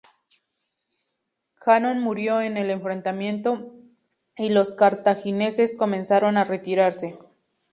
[1.63, 3.71] Hannón murió en el enfrentamiento,
[4.35, 7.19] y los cartagineses comenzaron a retirarse.